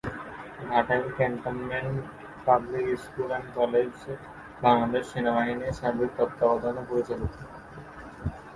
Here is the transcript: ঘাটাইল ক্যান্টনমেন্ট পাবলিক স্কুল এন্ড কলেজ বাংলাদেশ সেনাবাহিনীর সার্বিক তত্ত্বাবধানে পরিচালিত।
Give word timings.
ঘাটাইল 0.69 1.05
ক্যান্টনমেন্ট 1.17 1.95
পাবলিক 2.45 2.85
স্কুল 2.97 3.29
এন্ড 3.31 3.47
কলেজ 3.57 3.91
বাংলাদেশ 4.61 5.03
সেনাবাহিনীর 5.11 5.77
সার্বিক 5.79 6.11
তত্ত্বাবধানে 6.17 6.81
পরিচালিত। 6.89 7.33